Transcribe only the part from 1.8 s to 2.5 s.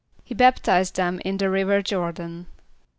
Jôr´dan.